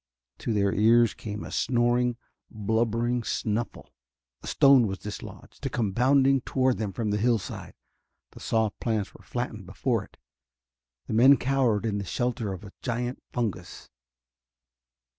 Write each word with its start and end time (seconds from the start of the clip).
To 0.39 0.51
their 0.51 0.73
ears 0.73 1.13
came 1.13 1.43
a 1.43 1.51
snoring, 1.51 2.17
blubbering 2.49 3.23
snuffle. 3.23 3.93
A 4.41 4.47
stone 4.47 4.87
was 4.87 4.97
dislodged, 4.97 5.61
to 5.61 5.69
come 5.69 5.91
bounding 5.91 6.41
toward 6.41 6.79
them 6.79 6.91
from 6.91 7.11
the 7.11 7.19
hillside; 7.19 7.75
the 8.31 8.39
soft 8.39 8.79
plants 8.79 9.13
were 9.13 9.21
flattened 9.23 9.67
before 9.67 10.03
it. 10.03 10.17
The 11.05 11.13
men 11.13 11.37
cowered 11.37 11.85
in 11.85 11.99
the 11.99 12.03
shelter 12.03 12.51
of 12.51 12.63
a 12.63 12.73
giant 12.81 13.21
fungus. 13.31 13.91